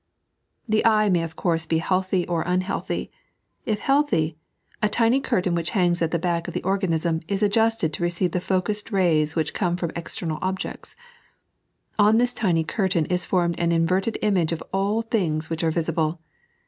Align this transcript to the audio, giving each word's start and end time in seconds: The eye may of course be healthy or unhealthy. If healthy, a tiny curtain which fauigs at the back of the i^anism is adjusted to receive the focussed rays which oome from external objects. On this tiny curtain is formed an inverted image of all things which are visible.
The 0.67 0.83
eye 0.83 1.09
may 1.09 1.21
of 1.21 1.35
course 1.35 1.67
be 1.67 1.77
healthy 1.77 2.25
or 2.27 2.41
unhealthy. 2.47 3.11
If 3.67 3.77
healthy, 3.77 4.35
a 4.81 4.89
tiny 4.89 5.19
curtain 5.21 5.53
which 5.53 5.73
fauigs 5.73 6.01
at 6.01 6.09
the 6.09 6.17
back 6.17 6.47
of 6.47 6.55
the 6.55 6.61
i^anism 6.61 7.23
is 7.27 7.43
adjusted 7.43 7.93
to 7.93 8.01
receive 8.01 8.31
the 8.31 8.41
focussed 8.41 8.91
rays 8.91 9.35
which 9.35 9.53
oome 9.53 9.77
from 9.77 9.91
external 9.95 10.39
objects. 10.41 10.95
On 11.99 12.17
this 12.17 12.33
tiny 12.33 12.63
curtain 12.63 13.05
is 13.11 13.27
formed 13.27 13.59
an 13.59 13.71
inverted 13.71 14.17
image 14.23 14.51
of 14.51 14.63
all 14.73 15.03
things 15.03 15.51
which 15.51 15.63
are 15.63 15.69
visible. 15.69 16.19